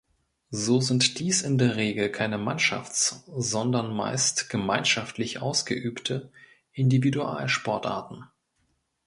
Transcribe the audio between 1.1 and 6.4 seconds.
dies in der Regel keine Mannschafts-, sondern meist gemeinschaftlich ausgeübte